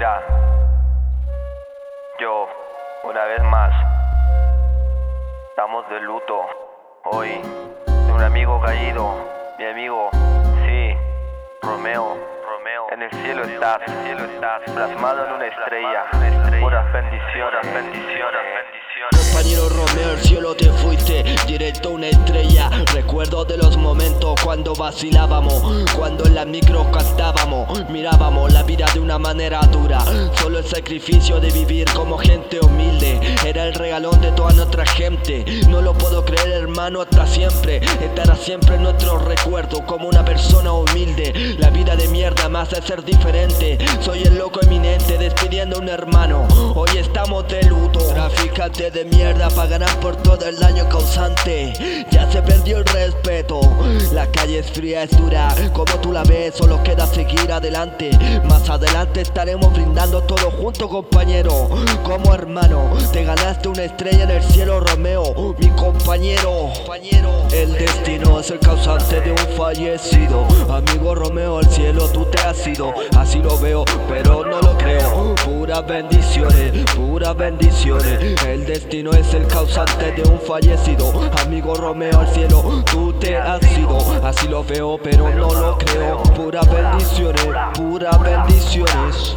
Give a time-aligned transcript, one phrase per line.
[0.00, 0.22] Mira,
[2.18, 2.48] yo,
[3.04, 3.70] una vez más,
[5.50, 6.40] estamos de luto
[7.04, 7.28] hoy
[7.86, 9.14] de un amigo caído,
[9.58, 10.08] mi amigo,
[10.64, 10.96] sí,
[11.60, 12.16] Romeo.
[12.48, 16.06] Romeo, en el cielo estás, cielo estás, plasmado en una estrella,
[16.62, 17.66] puras bendiciones,
[21.46, 22.70] directo a una estrella.
[22.92, 25.62] Recuerdo de los momentos cuando vacilábamos,
[25.96, 30.02] cuando en la micro cantábamos, mirábamos la vida de una manera dura.
[30.40, 35.44] Solo el sacrificio de vivir como gente humilde era el regalón de toda nuestra gente.
[35.68, 37.78] No lo puedo creer, hermano, hasta siempre.
[38.00, 41.56] Estará siempre en nuestro recuerdo como una persona humilde.
[41.58, 43.78] La vida de mierda me hace ser diferente.
[44.00, 46.46] Soy el loco eminente despidiendo a un hermano.
[46.74, 47.99] Hoy estamos de luto.
[48.34, 51.72] Traficante de mierda pagarán por todo el daño causante.
[52.10, 53.60] Ya se perdió el respeto.
[54.12, 55.54] La calle es fría, es dura.
[55.72, 58.10] Como tú la ves, solo queda seguir adelante.
[58.44, 61.68] Más adelante estaremos brindando todo junto, compañero.
[62.02, 65.54] Como hermano, te ganaste una estrella en el cielo, Romeo.
[65.58, 66.70] Mi compañero.
[67.52, 70.46] El destino es el causante de un fallecido.
[70.70, 72.94] Amigo Romeo, al cielo tú te has ido.
[73.16, 74.39] Así lo veo, pero.
[75.80, 78.44] Puras bendiciones, puras bendiciones.
[78.44, 81.10] El destino es el causante de un fallecido.
[81.42, 83.98] Amigo Romeo, al cielo tú te has ido.
[84.22, 86.22] Así lo veo, pero no lo creo.
[86.34, 89.36] Puras bendiciones, puras bendiciones.